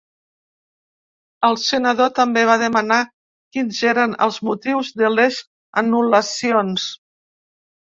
El 1.49 1.57
senador 1.65 2.09
també 2.21 2.47
va 2.51 2.57
demanar 2.65 2.99
quins 3.59 3.85
eren 3.95 4.19
els 4.29 4.43
motius 4.51 4.93
de 5.05 5.15
les 5.21 5.43
anul·lacions. 5.87 6.93